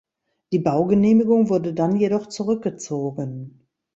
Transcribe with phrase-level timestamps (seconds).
[0.51, 3.67] Die Baugenehmigung wurde dann jedoch zurückgezogen.